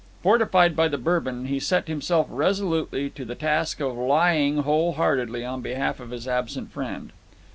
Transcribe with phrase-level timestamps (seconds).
[0.23, 5.45] Fortified by the Bourbon, he set himself resolutely to the task of lying whole heartedly
[5.45, 7.11] on behalf of his absent friend.